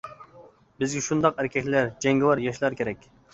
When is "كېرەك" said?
2.81-3.07